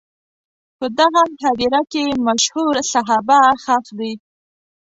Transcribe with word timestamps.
په 0.77 0.85
دغه 0.99 1.21
هدیره 1.43 1.81
کې 1.91 2.05
مشهور 2.27 2.73
صحابه 2.91 3.39
ښخ 3.63 3.85
دي. 3.99 4.13